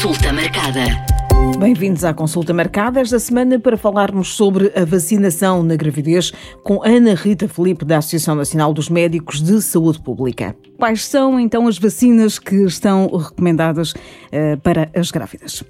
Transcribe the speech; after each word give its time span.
Consulta 0.00 0.32
marcada. 0.32 0.84
Bem-vindos 1.58 2.04
à 2.04 2.14
consulta 2.14 2.54
marcada 2.54 3.00
esta 3.00 3.18
semana 3.18 3.58
para 3.58 3.76
falarmos 3.76 4.28
sobre 4.28 4.72
a 4.76 4.84
vacinação 4.84 5.60
na 5.64 5.74
gravidez 5.74 6.32
com 6.62 6.80
Ana 6.84 7.14
Rita 7.14 7.48
Felipe 7.48 7.84
da 7.84 7.98
Associação 7.98 8.36
Nacional 8.36 8.72
dos 8.72 8.88
Médicos 8.88 9.42
de 9.42 9.60
Saúde 9.60 10.00
Pública. 10.00 10.54
Quais 10.76 11.04
são 11.04 11.40
então 11.40 11.66
as 11.66 11.78
vacinas 11.78 12.38
que 12.38 12.62
estão 12.62 13.08
recomendadas 13.08 13.90
uh, 13.90 14.56
para 14.62 14.88
as 14.94 15.10
grávidas? 15.10 15.64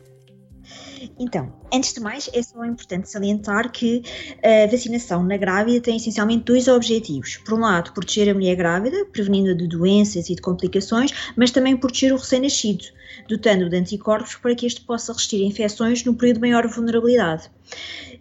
Então, 1.19 1.53
antes 1.73 1.93
de 1.93 2.01
mais, 2.01 2.31
é 2.33 2.41
só 2.43 2.65
importante 2.65 3.11
salientar 3.11 3.73
que 3.73 4.03
a 4.43 4.71
vacinação 4.71 5.23
na 5.25 5.37
grávida 5.37 5.81
tem 5.81 5.97
essencialmente 5.97 6.45
dois 6.45 6.69
objetivos. 6.69 7.39
Por 7.39 7.55
um 7.55 7.61
lado, 7.63 7.93
proteger 7.93 8.29
a 8.29 8.35
mulher 8.35 8.55
grávida, 8.55 9.05
prevenindo-a 9.07 9.55
de 9.55 9.67
doenças 9.67 10.31
e 10.31 10.35
de 10.37 10.41
complicações, 10.41 11.33
mas 11.37 11.51
também 11.51 11.77
proteger 11.77 12.13
o 12.13 12.17
recém-nascido, 12.17 12.85
dotando-o 13.29 13.69
de 13.69 13.77
anticorpos 13.77 14.37
para 14.37 14.55
que 14.55 14.67
este 14.67 14.81
possa 14.83 15.13
resistir 15.13 15.43
a 15.43 15.47
infecções 15.47 16.05
no 16.05 16.15
período 16.15 16.37
de 16.37 16.43
maior 16.43 16.69
vulnerabilidade. 16.69 17.51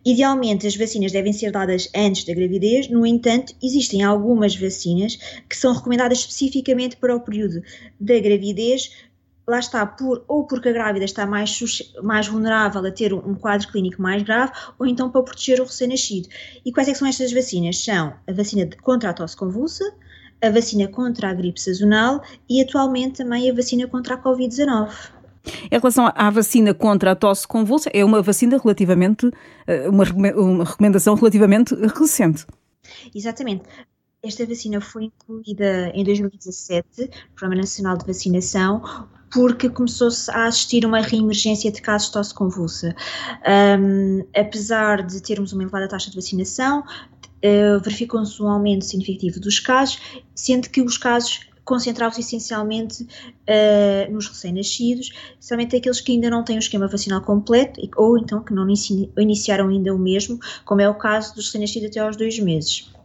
Idealmente, 0.03 0.65
as 0.65 0.75
vacinas 0.75 1.11
devem 1.11 1.33
ser 1.33 1.51
dadas 1.51 1.89
antes 1.93 2.23
da 2.23 2.33
gravidez, 2.33 2.87
no 2.89 3.05
entanto, 3.05 3.53
existem 3.61 4.03
algumas 4.03 4.55
vacinas 4.55 5.17
que 5.49 5.55
são 5.55 5.73
recomendadas 5.73 6.19
especificamente 6.19 6.97
para 6.97 7.15
o 7.15 7.19
período 7.19 7.61
da 7.99 8.17
gravidez, 8.19 8.91
lá 9.47 9.59
está, 9.59 9.85
por, 9.85 10.25
ou 10.27 10.45
porque 10.45 10.69
a 10.69 10.73
grávida 10.73 11.05
está 11.05 11.25
mais, 11.25 11.57
mais 12.03 12.27
vulnerável 12.27 12.85
a 12.85 12.91
ter 12.91 13.13
um 13.13 13.33
quadro 13.33 13.67
clínico 13.69 14.01
mais 14.01 14.21
grave, 14.21 14.51
ou 14.77 14.85
então 14.85 15.09
para 15.09 15.23
proteger 15.23 15.61
o 15.61 15.63
recém-nascido. 15.63 16.27
E 16.65 16.71
quais 16.71 16.89
é 16.89 16.93
são 16.93 17.07
estas 17.07 17.31
vacinas? 17.31 17.81
São 17.81 18.13
a 18.27 18.33
vacina 18.33 18.67
contra 18.81 19.09
a 19.09 19.13
tosse 19.13 19.37
convulsa, 19.37 19.85
a 20.41 20.49
vacina 20.49 20.87
contra 20.89 21.29
a 21.29 21.33
gripe 21.33 21.61
sazonal 21.61 22.21
e 22.49 22.61
atualmente 22.61 23.23
também 23.23 23.49
a 23.49 23.53
vacina 23.53 23.87
contra 23.87 24.15
a 24.15 24.21
Covid-19. 24.21 24.91
Em 25.71 25.77
relação 25.77 26.11
à 26.13 26.29
vacina 26.29 26.73
contra 26.73 27.11
a 27.11 27.15
tosse 27.15 27.47
convulsa, 27.47 27.89
é 27.93 28.03
uma 28.03 28.21
vacina 28.21 28.59
relativamente, 28.61 29.31
eh, 29.65 29.87
uma, 29.87 30.03
uma 30.35 30.65
recomendação 30.65 31.15
relativamente 31.15 31.73
recente. 31.73 32.45
Exatamente. 33.15 33.63
Esta 34.23 34.47
vacina 34.47 34.81
foi 34.81 35.05
incluída 35.05 35.91
em 35.93 36.03
2017, 36.03 37.07
Programa 37.35 37.61
Nacional 37.61 37.95
de 37.95 38.05
Vacinação, 38.05 38.81
porque 39.31 39.69
começou-se 39.69 40.29
a 40.31 40.47
assistir 40.47 40.85
uma 40.85 41.01
reemergência 41.01 41.71
de 41.71 41.79
casos 41.79 42.07
de 42.07 42.13
tosse 42.13 42.33
convulsa. 42.33 42.95
Um, 43.79 44.25
apesar 44.35 45.05
de 45.05 45.21
termos 45.21 45.53
uma 45.53 45.61
elevada 45.61 45.87
taxa 45.87 46.09
de 46.09 46.15
vacinação, 46.15 46.79
uh, 46.79 47.79
verificou-se 47.83 48.41
um 48.41 48.49
aumento 48.49 48.85
significativo 48.85 49.39
dos 49.39 49.59
casos, 49.59 49.99
sendo 50.33 50.67
que 50.69 50.81
os 50.81 50.97
casos 50.97 51.41
concentravam-se 51.63 52.21
essencialmente 52.21 53.03
uh, 53.03 54.11
nos 54.11 54.27
recém-nascidos, 54.27 55.11
especialmente 55.33 55.75
aqueles 55.75 56.01
que 56.01 56.13
ainda 56.13 56.31
não 56.31 56.43
têm 56.43 56.55
o 56.55 56.59
esquema 56.59 56.87
vacinal 56.87 57.21
completo 57.21 57.79
ou 57.95 58.17
então 58.17 58.43
que 58.43 58.51
não 58.51 58.65
iniciaram 59.15 59.67
ainda 59.67 59.93
o 59.93 59.99
mesmo, 59.99 60.39
como 60.65 60.81
é 60.81 60.89
o 60.89 60.95
caso 60.95 61.35
dos 61.35 61.45
recém-nascidos 61.45 61.89
até 61.89 61.99
aos 61.99 62.15
dois 62.15 62.39
meses. 62.39 62.96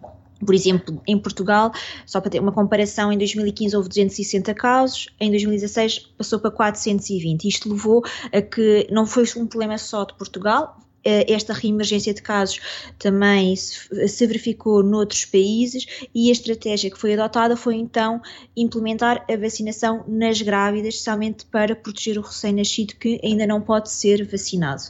Por 0.45 0.55
exemplo, 0.55 1.01
em 1.07 1.19
Portugal, 1.19 1.73
só 2.05 2.21
para 2.21 2.31
ter 2.31 2.41
uma 2.41 2.53
comparação, 2.53 3.13
em 3.13 3.19
2015 3.19 3.77
houve 3.77 3.89
260 3.89 4.55
casos, 4.55 5.07
em 5.21 5.31
2016 5.31 5.99
passou 6.19 6.39
para 6.39 6.51
420. 6.51 7.49
Isto 7.49 7.69
levou 7.71 8.05
a 8.33 8.43
que 8.43 8.87
não 8.91 9.07
foi 9.07 9.25
um 9.37 9.47
problema 9.47 9.79
só 9.79 10.05
de 10.05 10.15
Portugal, 10.15 10.77
eh, 11.05 11.33
esta 11.33 11.53
reemergência 11.53 12.15
de 12.15 12.23
casos 12.23 12.61
também 12.99 13.57
se 13.57 14.27
verificou 14.27 14.83
noutros 14.83 15.25
países 15.25 16.07
e 16.15 16.29
a 16.29 16.33
estratégia 16.33 16.91
que 16.91 16.99
foi 16.99 17.15
adotada 17.15 17.57
foi 17.57 17.75
então 17.75 18.21
implementar 18.57 19.25
a 19.29 19.37
vacinação 19.37 20.05
nas 20.07 20.41
grávidas, 20.41 20.95
especialmente 20.95 21.45
para 21.47 21.75
proteger 21.75 22.19
o 22.19 22.23
recém-nascido 22.23 22.95
que 22.95 23.21
ainda 23.23 23.47
não 23.47 23.61
pode 23.61 23.91
ser 23.91 24.25
vacinado 24.25 24.83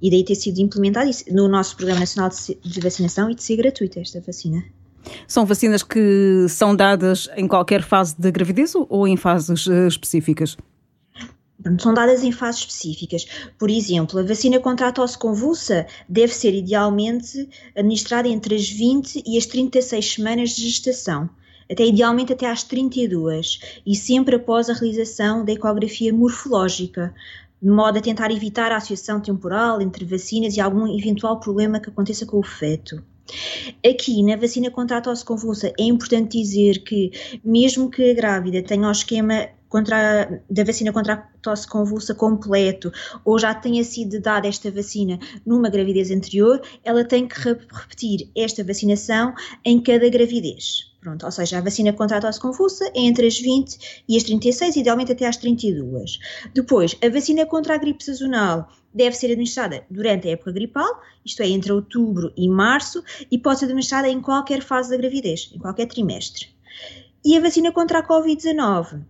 e 0.00 0.10
daí 0.10 0.24
ter 0.24 0.34
sido 0.34 0.60
implementado 0.60 1.10
no 1.30 1.48
nosso 1.48 1.76
Programa 1.76 2.00
Nacional 2.00 2.30
de 2.62 2.80
Vacinação 2.80 3.30
e 3.30 3.34
de 3.34 3.42
ser 3.42 3.56
gratuita 3.56 4.00
esta 4.00 4.20
vacina. 4.20 4.64
São 5.26 5.46
vacinas 5.46 5.82
que 5.82 6.46
são 6.48 6.74
dadas 6.74 7.28
em 7.36 7.46
qualquer 7.46 7.82
fase 7.82 8.18
da 8.18 8.30
gravidez 8.30 8.74
ou 8.74 9.06
em 9.06 9.16
fases 9.16 9.66
uh, 9.66 9.86
específicas? 9.86 10.56
São 11.80 11.92
dadas 11.92 12.22
em 12.22 12.30
fases 12.30 12.60
específicas. 12.60 13.26
Por 13.58 13.68
exemplo, 13.68 14.20
a 14.20 14.22
vacina 14.22 14.60
contra 14.60 14.88
a 14.88 14.92
tosse 14.92 15.18
convulsa 15.18 15.86
deve 16.08 16.32
ser 16.32 16.54
idealmente 16.54 17.48
administrada 17.74 18.28
entre 18.28 18.54
as 18.54 18.68
20 18.68 19.24
e 19.26 19.36
as 19.36 19.46
36 19.46 20.14
semanas 20.14 20.50
de 20.50 20.62
gestação, 20.68 21.28
até 21.70 21.84
idealmente 21.84 22.32
até 22.32 22.46
às 22.46 22.62
32, 22.62 23.58
e 23.84 23.96
sempre 23.96 24.36
após 24.36 24.70
a 24.70 24.72
realização 24.72 25.44
da 25.44 25.52
ecografia 25.52 26.14
morfológica, 26.14 27.12
de 27.60 27.70
modo 27.70 27.98
a 27.98 28.02
tentar 28.02 28.30
evitar 28.30 28.72
a 28.72 28.76
associação 28.76 29.20
temporal 29.20 29.80
entre 29.80 30.04
vacinas 30.04 30.56
e 30.56 30.60
algum 30.60 30.86
eventual 30.86 31.40
problema 31.40 31.80
que 31.80 31.90
aconteça 31.90 32.24
com 32.24 32.38
o 32.38 32.42
feto. 32.42 33.02
Aqui, 33.86 34.22
na 34.22 34.36
vacina 34.36 34.70
contra 34.70 34.98
a 34.98 35.00
tosse 35.00 35.24
convulsa, 35.24 35.72
é 35.78 35.82
importante 35.82 36.38
dizer 36.38 36.82
que, 36.82 37.10
mesmo 37.44 37.90
que 37.90 38.10
a 38.10 38.14
grávida 38.14 38.62
tenha 38.62 38.88
o 38.88 38.92
esquema 38.92 39.48
contra 39.68 40.42
da 40.48 40.64
vacina 40.64 40.92
contra 40.92 41.14
a 41.14 41.16
tosse 41.42 41.66
convulsa 41.66 42.14
completo 42.14 42.92
ou 43.24 43.38
já 43.38 43.54
tenha 43.54 43.84
sido 43.84 44.20
dada 44.20 44.48
esta 44.48 44.70
vacina 44.70 45.18
numa 45.44 45.68
gravidez 45.68 46.10
anterior, 46.10 46.60
ela 46.84 47.04
tem 47.04 47.28
que 47.28 47.38
repetir 47.40 48.30
esta 48.36 48.64
vacinação 48.64 49.34
em 49.64 49.80
cada 49.80 50.08
gravidez. 50.08 50.88
Pronto, 51.00 51.24
ou 51.24 51.30
seja, 51.30 51.58
a 51.58 51.60
vacina 51.60 51.92
contra 51.92 52.18
a 52.18 52.20
tosse 52.20 52.40
convulsa 52.40 52.84
é 52.94 53.00
entre 53.00 53.28
as 53.28 53.38
20 53.38 54.02
e 54.08 54.16
as 54.16 54.24
36, 54.24 54.76
idealmente 54.76 55.12
até 55.12 55.26
às 55.26 55.36
32. 55.36 56.18
Depois, 56.52 56.96
a 57.02 57.08
vacina 57.08 57.46
contra 57.46 57.74
a 57.74 57.78
gripe 57.78 58.02
sazonal 58.02 58.68
deve 58.92 59.14
ser 59.14 59.26
administrada 59.26 59.84
durante 59.88 60.26
a 60.26 60.32
época 60.32 60.50
gripal, 60.50 61.00
isto 61.24 61.40
é, 61.42 61.46
entre 61.46 61.72
outubro 61.72 62.32
e 62.36 62.48
março, 62.48 63.02
e 63.30 63.38
pode 63.38 63.60
ser 63.60 63.66
administrada 63.66 64.08
em 64.08 64.20
qualquer 64.20 64.60
fase 64.60 64.90
da 64.90 64.96
gravidez, 64.96 65.52
em 65.54 65.58
qualquer 65.58 65.86
trimestre. 65.86 66.48
E 67.24 67.36
a 67.36 67.40
vacina 67.40 67.70
contra 67.70 68.00
a 68.00 68.06
Covid-19 68.06 69.00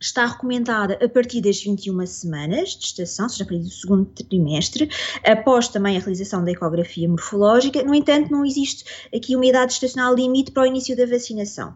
está 0.00 0.26
recomendada 0.26 0.98
a 1.02 1.08
partir 1.08 1.40
das 1.40 1.62
21 1.62 2.06
semanas 2.06 2.70
de 2.70 2.82
gestação, 2.82 3.26
ou 3.26 3.30
seja, 3.30 3.44
a 3.44 3.46
partir 3.46 3.62
do 3.62 3.70
segundo 3.70 4.06
trimestre, 4.06 4.90
após 5.24 5.68
também 5.68 5.96
a 5.96 6.00
realização 6.00 6.44
da 6.44 6.50
ecografia 6.50 7.08
morfológica. 7.08 7.82
No 7.82 7.94
entanto, 7.94 8.30
não 8.30 8.44
existe 8.44 8.84
aqui 9.14 9.34
uma 9.34 9.46
idade 9.46 9.72
estacional 9.72 10.14
limite 10.14 10.52
para 10.52 10.64
o 10.64 10.66
início 10.66 10.96
da 10.96 11.06
vacinação. 11.06 11.74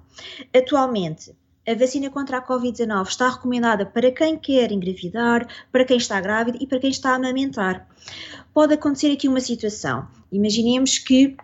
Atualmente, 0.55 1.35
a 1.67 1.75
vacina 1.75 2.11
contra 2.11 2.39
a 2.39 2.47
Covid-19 2.47 3.09
está 3.09 3.29
recomendada 3.29 3.87
para 3.87 4.11
quem 4.11 4.37
quer 4.37 4.73
engravidar, 4.73 5.47
para 5.71 5.85
quem 5.85 5.99
está 5.99 6.21
grávida 6.21 6.59
e 6.61 6.67
para 6.67 6.81
quem 6.81 6.91
está 6.91 7.13
a 7.13 7.17
amamentar. 7.17 7.89
Pode 8.53 8.75
acontecer 8.75 9.13
aqui 9.13 9.29
uma 9.29 9.41
situação. 9.41 10.09
Imaginemos 10.33 10.99
que 10.99 11.37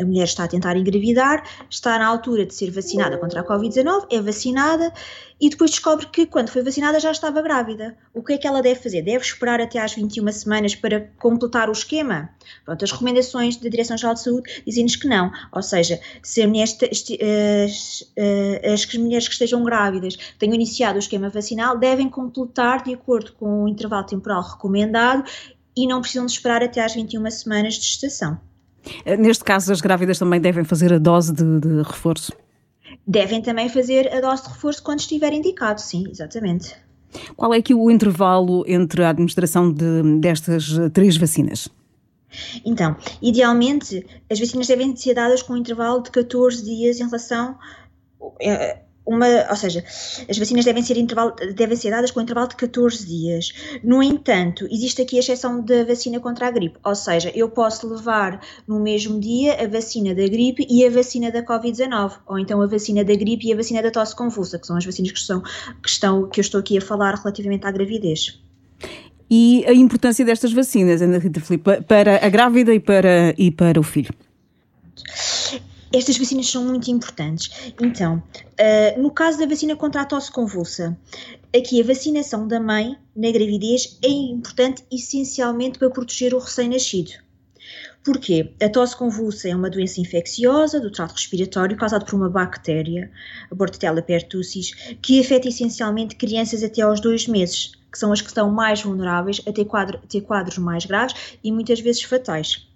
a, 0.00 0.04
mulher 0.04 0.24
está 0.24 0.44
a 0.44 0.48
tentar 0.48 0.76
engravidar, 0.76 1.44
está 1.68 1.98
na 1.98 2.06
altura 2.06 2.46
de 2.46 2.54
ser 2.54 2.70
vacinada 2.70 3.18
contra 3.18 3.40
a 3.40 3.44
Covid-19, 3.44 4.06
é 4.10 4.20
vacinada 4.20 4.92
e 5.40 5.48
depois 5.48 5.70
descobre 5.70 6.06
que 6.06 6.26
quando 6.26 6.50
foi 6.50 6.62
vacinada 6.62 7.00
já 7.00 7.10
estava 7.10 7.40
grávida. 7.40 7.96
O 8.12 8.22
que 8.22 8.34
é 8.34 8.38
que 8.38 8.46
ela 8.46 8.60
deve 8.60 8.80
fazer? 8.80 9.02
Deve 9.02 9.24
esperar 9.24 9.60
até 9.60 9.78
às 9.78 9.94
21 9.94 10.30
semanas 10.32 10.74
para 10.74 11.10
completar 11.18 11.68
o 11.68 11.72
esquema? 11.72 12.30
Pronto, 12.64 12.84
as 12.84 12.92
recomendações 12.92 13.56
da 13.56 13.68
Direção-Geral 13.68 14.14
de 14.14 14.22
Saúde 14.22 14.62
dizem-nos 14.66 14.96
que 14.96 15.08
não. 15.08 15.32
Ou 15.52 15.62
seja, 15.62 15.98
se 16.22 16.42
as, 16.42 18.12
as 18.72 18.94
mulheres 18.94 19.26
que 19.26 19.32
estejam 19.32 19.64
grávidas 19.64 20.16
tenham 20.38 20.54
iniciado 20.54 20.96
o 20.96 20.98
esquema 20.98 21.30
vacinal, 21.30 21.78
devem 21.78 22.08
completar 22.08 22.84
de 22.84 22.92
acordo 22.92 23.32
com 23.32 23.64
o 23.64 23.68
intervalo 23.68 24.04
temporal 24.04 24.42
recomendado 24.42 25.24
e 25.76 25.86
não 25.86 26.00
precisam 26.00 26.26
de 26.26 26.32
esperar 26.32 26.62
até 26.62 26.84
às 26.84 26.94
21 26.94 27.30
semanas 27.30 27.74
de 27.74 27.86
gestação. 27.86 28.49
Eh, 29.04 29.16
neste 29.16 29.44
caso, 29.44 29.72
as 29.72 29.80
grávidas 29.80 30.18
também 30.18 30.40
devem 30.40 30.64
fazer 30.64 30.92
a 30.92 30.98
dose 30.98 31.32
de, 31.32 31.60
de 31.60 31.82
reforço? 31.82 32.32
Devem 33.06 33.42
também 33.42 33.68
fazer 33.68 34.12
a 34.12 34.20
dose 34.20 34.42
de 34.44 34.48
reforço 34.48 34.82
quando 34.82 35.00
estiver 35.00 35.32
indicado, 35.32 35.80
sim, 35.80 36.04
exatamente. 36.10 36.74
Qual 37.36 37.52
é 37.52 37.58
aqui 37.58 37.74
o 37.74 37.90
intervalo 37.90 38.64
entre 38.66 39.04
a 39.04 39.10
administração 39.10 39.72
de, 39.72 40.02
destas 40.20 40.70
três 40.92 41.16
vacinas? 41.16 41.68
Então, 42.64 42.96
idealmente, 43.20 44.06
as 44.30 44.38
vacinas 44.38 44.68
devem 44.68 44.94
ser 44.94 45.14
dadas 45.14 45.42
com 45.42 45.54
um 45.54 45.56
intervalo 45.56 46.02
de 46.02 46.10
14 46.10 46.64
dias 46.64 47.00
em 47.00 47.04
relação 47.04 47.58
eh, 48.40 48.78
uma, 49.10 49.26
ou 49.48 49.56
seja, 49.56 49.84
as 50.28 50.38
vacinas 50.38 50.64
devem 50.64 50.82
ser, 50.82 50.96
devem 51.54 51.76
ser 51.76 51.90
dadas 51.90 52.10
com 52.10 52.20
um 52.20 52.22
intervalo 52.22 52.48
de 52.48 52.56
14 52.56 53.06
dias. 53.06 53.52
No 53.82 54.02
entanto, 54.02 54.66
existe 54.70 55.02
aqui 55.02 55.16
a 55.16 55.20
exceção 55.20 55.62
da 55.64 55.84
vacina 55.84 56.20
contra 56.20 56.46
a 56.46 56.50
gripe, 56.50 56.78
ou 56.84 56.94
seja, 56.94 57.32
eu 57.34 57.48
posso 57.48 57.88
levar 57.88 58.40
no 58.66 58.80
mesmo 58.80 59.20
dia 59.20 59.62
a 59.62 59.66
vacina 59.66 60.14
da 60.14 60.26
gripe 60.26 60.66
e 60.70 60.86
a 60.86 60.90
vacina 60.90 61.30
da 61.30 61.42
Covid-19, 61.42 62.12
ou 62.26 62.38
então 62.38 62.62
a 62.62 62.66
vacina 62.66 63.04
da 63.04 63.14
gripe 63.14 63.48
e 63.48 63.52
a 63.52 63.56
vacina 63.56 63.82
da 63.82 63.90
tosse 63.90 64.14
convulsa, 64.14 64.58
que 64.58 64.66
são 64.66 64.76
as 64.76 64.84
vacinas 64.84 65.10
que, 65.12 65.20
são, 65.20 65.42
que, 65.42 65.88
estão, 65.88 66.28
que 66.28 66.40
eu 66.40 66.42
estou 66.42 66.60
aqui 66.60 66.78
a 66.78 66.80
falar 66.80 67.14
relativamente 67.16 67.66
à 67.66 67.70
gravidez. 67.70 68.40
E 69.30 69.64
a 69.66 69.72
importância 69.72 70.24
destas 70.24 70.52
vacinas, 70.52 71.00
Ana 71.00 71.18
Rita 71.18 71.40
Filipe, 71.40 71.82
para 71.82 72.24
a 72.24 72.28
grávida 72.28 72.74
e 72.74 72.80
para, 72.80 73.34
e 73.38 73.50
para 73.50 73.78
o 73.78 73.82
filho? 73.82 74.12
Estas 75.92 76.16
vacinas 76.16 76.46
são 76.48 76.64
muito 76.64 76.88
importantes. 76.88 77.72
Então, 77.80 78.22
uh, 78.36 79.02
no 79.02 79.10
caso 79.10 79.38
da 79.38 79.46
vacina 79.46 79.74
contra 79.74 80.02
a 80.02 80.04
tosse 80.04 80.30
convulsa, 80.30 80.96
aqui 81.54 81.80
a 81.80 81.84
vacinação 81.84 82.46
da 82.46 82.60
mãe 82.60 82.96
na 83.16 83.30
gravidez 83.32 83.98
é 84.00 84.08
importante 84.08 84.84
essencialmente 84.90 85.80
para 85.80 85.90
proteger 85.90 86.32
o 86.32 86.38
recém-nascido. 86.38 87.10
Porquê? 88.04 88.52
A 88.62 88.68
tosse 88.68 88.96
convulsa 88.96 89.48
é 89.48 89.54
uma 89.54 89.68
doença 89.68 90.00
infecciosa 90.00 90.80
do 90.80 90.92
trato 90.92 91.12
respiratório 91.12 91.76
causada 91.76 92.04
por 92.04 92.14
uma 92.14 92.30
bactéria, 92.30 93.10
a 93.50 93.54
Bordetella 93.54 94.00
pertussis, 94.00 94.72
que 95.02 95.20
afeta 95.20 95.48
essencialmente 95.48 96.14
crianças 96.14 96.62
até 96.62 96.82
aos 96.82 97.00
dois 97.00 97.26
meses, 97.26 97.72
que 97.90 97.98
são 97.98 98.12
as 98.12 98.22
que 98.22 98.28
estão 98.28 98.48
mais 98.50 98.80
vulneráveis 98.80 99.42
a 99.44 99.52
ter, 99.52 99.64
quadro, 99.64 99.98
ter 100.08 100.20
quadros 100.20 100.56
mais 100.56 100.86
graves 100.86 101.36
e 101.42 101.50
muitas 101.50 101.80
vezes 101.80 102.02
fatais. 102.02 102.69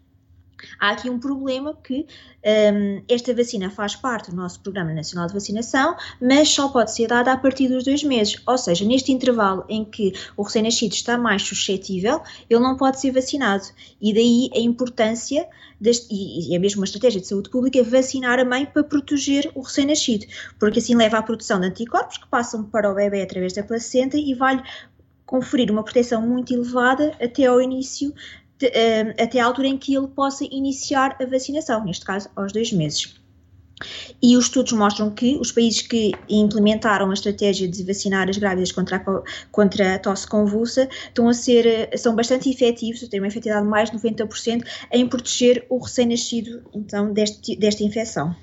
Há 0.78 0.90
aqui 0.90 1.10
um 1.10 1.18
problema 1.18 1.76
que 1.82 2.06
um, 2.44 3.02
esta 3.08 3.34
vacina 3.34 3.70
faz 3.70 3.94
parte 3.94 4.30
do 4.30 4.36
nosso 4.36 4.60
Programa 4.60 4.92
Nacional 4.92 5.26
de 5.26 5.34
Vacinação, 5.34 5.96
mas 6.20 6.48
só 6.48 6.68
pode 6.68 6.92
ser 6.92 7.08
dada 7.08 7.32
a 7.32 7.36
partir 7.36 7.68
dos 7.68 7.84
dois 7.84 8.02
meses, 8.02 8.40
ou 8.46 8.58
seja, 8.58 8.84
neste 8.84 9.12
intervalo 9.12 9.64
em 9.68 9.84
que 9.84 10.12
o 10.36 10.42
recém-nascido 10.42 10.94
está 10.94 11.16
mais 11.16 11.42
suscetível, 11.42 12.20
ele 12.48 12.60
não 12.60 12.76
pode 12.76 13.00
ser 13.00 13.10
vacinado. 13.12 13.64
E 14.00 14.12
daí 14.12 14.50
a 14.54 14.58
importância, 14.58 15.48
deste, 15.80 16.06
e 16.10 16.54
é 16.54 16.58
mesmo 16.58 16.80
uma 16.80 16.84
estratégia 16.84 17.20
de 17.20 17.26
saúde 17.26 17.50
pública, 17.50 17.82
vacinar 17.82 18.38
a 18.38 18.44
mãe 18.44 18.66
para 18.66 18.84
proteger 18.84 19.50
o 19.54 19.60
recém-nascido, 19.60 20.26
porque 20.58 20.78
assim 20.78 20.94
leva 20.94 21.18
à 21.18 21.22
produção 21.22 21.60
de 21.60 21.66
anticorpos 21.66 22.18
que 22.18 22.28
passam 22.28 22.64
para 22.64 22.90
o 22.90 22.94
bebê 22.94 23.22
através 23.22 23.52
da 23.52 23.62
placenta 23.62 24.16
e 24.16 24.34
vai 24.34 24.62
conferir 25.26 25.70
uma 25.70 25.82
proteção 25.82 26.22
muito 26.22 26.52
elevada 26.52 27.12
até 27.20 27.46
ao 27.46 27.60
início 27.60 28.14
de, 28.58 28.66
uh, 28.66 29.22
até 29.22 29.40
a 29.40 29.46
altura 29.46 29.68
em 29.68 29.78
que 29.78 29.94
ele 29.94 30.08
possa 30.08 30.44
iniciar 30.44 31.16
a 31.20 31.26
vacinação, 31.26 31.84
neste 31.84 32.04
caso 32.04 32.28
aos 32.36 32.52
dois 32.52 32.72
meses. 32.72 33.14
E 34.22 34.36
os 34.36 34.44
estudos 34.44 34.72
mostram 34.72 35.10
que 35.10 35.36
os 35.36 35.50
países 35.50 35.82
que 35.82 36.12
implementaram 36.28 37.10
a 37.10 37.14
estratégia 37.14 37.68
de 37.68 37.82
vacinar 37.82 38.28
as 38.28 38.38
grávidas 38.38 38.70
contra 38.70 38.96
a, 38.96 39.22
contra 39.50 39.94
a 39.96 39.98
tosse 39.98 40.26
convulsa 40.26 40.88
estão 41.08 41.28
a 41.28 41.34
ser, 41.34 41.66
eh, 41.66 41.96
são 41.96 42.14
bastante 42.14 42.48
efetivos, 42.48 43.06
têm 43.08 43.20
uma 43.20 43.26
efetividade 43.26 43.64
de 43.64 43.70
mais 43.70 43.90
de 43.90 43.96
90% 43.96 44.64
em 44.92 45.08
proteger 45.08 45.66
o 45.68 45.78
recém-nascido 45.78 46.62
então, 46.72 47.12
desta 47.12 47.82
infecção. 47.82 48.34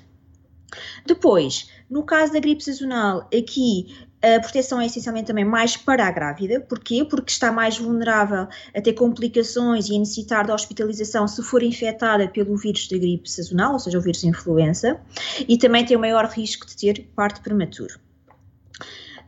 Depois, 1.06 1.68
no 1.90 2.02
caso 2.02 2.32
da 2.32 2.40
gripe 2.40 2.62
sazonal, 2.62 3.28
aqui 3.34 3.86
a 4.22 4.38
proteção 4.40 4.80
é 4.80 4.86
essencialmente 4.86 5.26
também 5.26 5.44
mais 5.44 5.76
para 5.76 6.06
a 6.06 6.10
grávida. 6.10 6.60
Porquê? 6.60 7.04
Porque 7.04 7.32
está 7.32 7.50
mais 7.50 7.76
vulnerável 7.76 8.46
a 8.74 8.80
ter 8.80 8.92
complicações 8.92 9.88
e 9.88 9.96
a 9.96 9.98
necessitar 9.98 10.46
de 10.46 10.52
hospitalização 10.52 11.26
se 11.26 11.42
for 11.42 11.62
infectada 11.62 12.28
pelo 12.28 12.56
vírus 12.56 12.86
da 12.88 12.96
gripe 12.96 13.28
sazonal, 13.28 13.72
ou 13.72 13.78
seja, 13.80 13.98
o 13.98 14.00
vírus 14.00 14.22
influenza, 14.22 15.00
e 15.48 15.58
também 15.58 15.84
tem 15.84 15.96
o 15.96 16.00
maior 16.00 16.26
risco 16.26 16.66
de 16.66 16.76
ter 16.76 17.10
parto 17.16 17.42
prematuro. 17.42 17.98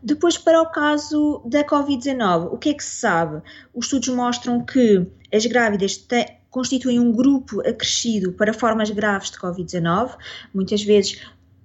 Depois, 0.00 0.36
para 0.36 0.60
o 0.60 0.66
caso 0.66 1.42
da 1.46 1.64
Covid-19, 1.64 2.52
o 2.52 2.58
que 2.58 2.68
é 2.68 2.74
que 2.74 2.84
se 2.84 3.00
sabe? 3.00 3.42
Os 3.74 3.86
estudos 3.86 4.10
mostram 4.10 4.64
que 4.64 5.06
as 5.32 5.46
grávidas 5.46 5.96
têm, 5.96 6.26
constituem 6.50 7.00
um 7.00 7.10
grupo 7.10 7.60
acrescido 7.66 8.32
para 8.32 8.52
formas 8.52 8.88
graves 8.90 9.30
de 9.30 9.38
Covid-19, 9.38 10.16
muitas 10.52 10.84
vezes 10.84 11.20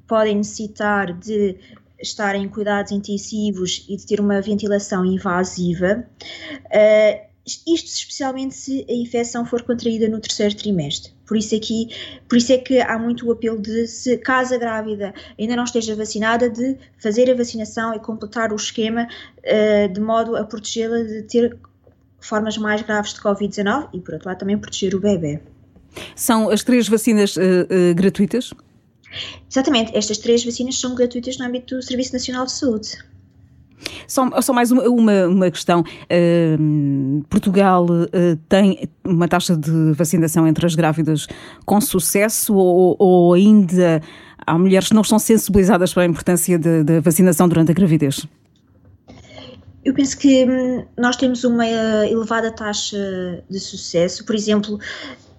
podem 0.07 0.37
necessitar 0.37 1.13
de 1.13 1.55
estar 2.01 2.35
em 2.35 2.47
cuidados 2.47 2.91
intensivos 2.91 3.85
e 3.87 3.95
de 3.95 4.05
ter 4.05 4.19
uma 4.19 4.41
ventilação 4.41 5.05
invasiva. 5.05 6.05
Uh, 6.65 7.29
isto 7.67 7.87
especialmente 7.87 8.53
se 8.53 8.85
a 8.87 8.93
infecção 8.93 9.45
for 9.45 9.63
contraída 9.63 10.07
no 10.07 10.19
terceiro 10.19 10.55
trimestre. 10.55 11.11
Por 11.25 11.37
isso, 11.37 11.55
aqui, 11.55 11.89
por 12.27 12.37
isso 12.37 12.53
é 12.53 12.57
que 12.57 12.79
há 12.79 12.97
muito 12.97 13.27
o 13.27 13.31
apelo 13.31 13.59
de, 13.59 13.87
se 13.87 14.19
a 14.25 14.57
grávida 14.57 15.13
ainda 15.37 15.55
não 15.55 15.63
esteja 15.63 15.95
vacinada, 15.95 16.49
de 16.49 16.77
fazer 17.01 17.29
a 17.29 17.35
vacinação 17.35 17.93
e 17.93 17.99
completar 17.99 18.51
o 18.51 18.55
esquema 18.55 19.07
uh, 19.07 19.93
de 19.93 19.99
modo 19.99 20.35
a 20.35 20.43
protegê-la 20.43 21.01
de 21.03 21.23
ter 21.23 21.57
formas 22.19 22.57
mais 22.57 22.81
graves 22.81 23.13
de 23.13 23.21
Covid-19 23.21 23.89
e, 23.93 23.99
por 23.99 24.13
outro 24.13 24.29
lado, 24.29 24.39
também 24.39 24.57
proteger 24.57 24.93
o 24.95 24.99
bebê. 24.99 25.39
São 26.15 26.49
as 26.49 26.63
três 26.63 26.87
vacinas 26.87 27.35
uh, 27.35 27.41
uh, 27.41 27.95
gratuitas? 27.95 28.53
Exatamente, 29.49 29.95
estas 29.95 30.17
três 30.17 30.43
vacinas 30.43 30.79
são 30.79 30.95
gratuitas 30.95 31.37
no 31.37 31.45
âmbito 31.45 31.75
do 31.75 31.81
Serviço 31.81 32.13
Nacional 32.13 32.45
de 32.45 32.51
Saúde. 32.51 32.97
Só, 34.07 34.41
só 34.41 34.53
mais 34.53 34.71
uma, 34.71 34.83
uma, 34.83 35.27
uma 35.27 35.51
questão. 35.51 35.81
Uh, 35.81 37.23
Portugal 37.29 37.85
uh, 37.85 38.35
tem 38.47 38.89
uma 39.03 39.27
taxa 39.27 39.55
de 39.55 39.93
vacinação 39.93 40.47
entre 40.47 40.65
as 40.65 40.75
grávidas 40.75 41.27
com 41.65 41.79
sucesso 41.79 42.55
ou, 42.55 42.95
ou, 42.99 43.33
ainda 43.33 44.01
há 44.45 44.57
mulheres 44.57 44.89
que 44.89 44.95
não 44.95 45.01
estão 45.01 45.19
sensibilizadas 45.19 45.93
para 45.93 46.03
a 46.03 46.05
importância 46.05 46.59
da 46.59 46.99
vacinação 46.99 47.47
durante 47.47 47.71
a 47.71 47.73
gravidez? 47.73 48.25
Eu 49.85 49.93
penso 49.93 50.17
que 50.17 50.45
hum, 50.45 50.85
nós 50.97 51.15
temos 51.15 51.43
uma 51.43 51.65
elevada 51.67 52.51
taxa 52.51 52.97
de 53.49 53.59
sucesso. 53.59 54.25
Por 54.25 54.35
exemplo, 54.35 54.77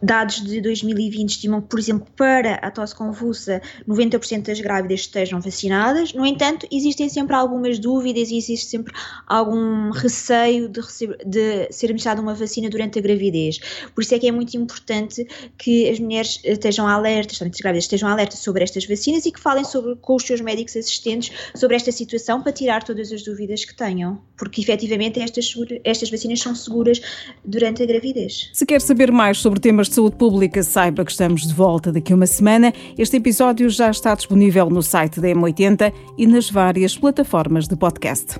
Dados 0.03 0.43
de 0.43 0.61
2020 0.61 1.31
estimam 1.31 1.61
que, 1.61 1.69
por 1.69 1.79
exemplo, 1.79 2.07
para 2.17 2.55
a 2.55 2.71
tosse 2.71 2.95
convulsa, 2.95 3.61
90% 3.87 4.47
das 4.47 4.61
grávidas 4.61 5.01
estejam 5.01 5.41
vacinadas. 5.41 6.15
No 6.15 6.25
entanto, 6.25 6.67
existem 6.73 7.09
sempre 7.09 7.37
algumas 7.37 7.79
dúvidas 7.79 8.31
e 8.31 8.37
existe 8.37 8.67
sempre 8.67 8.95
algum 9.27 9.91
receio 9.91 10.69
de, 10.69 10.81
receber, 10.81 11.19
de 11.27 11.69
ser 11.71 11.87
administrada 11.87 12.21
uma 12.21 12.35
vacina 12.35 12.71
durante 12.71 12.99
a 12.99 13.03
gravidez. 13.03 13.59
Por 13.95 14.03
isso 14.03 14.15
é 14.15 14.19
que 14.19 14.27
é 14.27 14.33
muito 14.33 14.57
importante 14.57 15.27
que 15.59 15.89
as 15.89 16.01
mulheres 16.01 16.41
estejam 16.45 16.87
alertas, 16.87 17.43
as 17.43 17.61
grávidas 17.61 17.85
estejam 17.85 18.09
alertas 18.09 18.39
sobre 18.39 18.65
estas 18.65 18.87
vacinas 18.87 19.27
e 19.27 19.33
que 19.33 19.41
falem 19.41 19.65
sobre, 19.65 19.97
com 19.97 20.15
os 20.15 20.23
seus 20.23 20.41
médicos 20.41 20.77
assistentes 20.77 21.31
sobre 21.55 21.77
esta 21.77 21.93
situação 21.93 22.43
para 22.43 22.53
tirar 22.53 22.83
todas 22.83 23.13
as 23.13 23.23
dúvidas 23.23 23.65
que 23.67 23.75
tenham. 23.75 24.21
Porque 24.39 24.63
efetivamente 24.63 25.21
estas, 25.21 25.53
estas 25.85 26.11
vacinas 26.11 26.41
são 26.41 26.55
seguras 26.55 27.01
durante 27.45 27.83
a 27.83 27.87
gravidez. 27.87 28.51
Se 28.55 28.65
quer 28.65 28.81
saber 28.81 29.13
mais 29.13 29.39
sobre 29.39 29.61
temas 29.61 29.90
de 29.91 29.97
saúde 29.97 30.17
pública, 30.17 30.63
saiba 30.63 31.05
que 31.05 31.11
estamos 31.11 31.43
de 31.43 31.53
volta 31.53 31.93
daqui 31.93 32.13
a 32.13 32.17
uma 32.17 32.27
semana. 32.27 32.73
Este 32.97 33.17
episódio 33.17 33.69
já 33.69 33.91
está 33.91 34.15
disponível 34.15 34.71
no 34.71 34.83
site 34.83 35.21
da 35.21 35.29
M80 35.29 35.93
e 36.17 36.27
nas 36.27 36.49
várias 36.49 36.97
plataformas 36.97 37.67
de 37.67 37.77
podcast. 37.77 38.39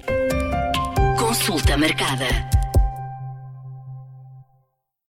Consulta 1.19 1.77
marcada. 1.77 2.60